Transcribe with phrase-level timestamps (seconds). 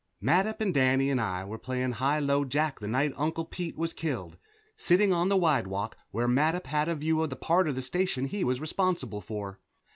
[0.19, 3.93] Mattup and Danny and I were playing high low jack the night Uncle Pete was
[3.93, 4.39] killed,
[4.75, 8.25] sitting on the widewalk where Mattup had a view of the part of the station
[8.25, 9.59] he was responsible for.